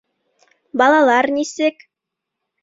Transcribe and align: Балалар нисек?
Балалар 0.81 1.29
нисек? 1.35 1.87